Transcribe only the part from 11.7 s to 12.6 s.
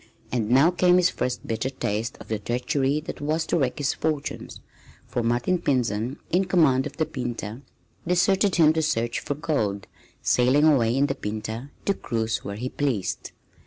to cruise where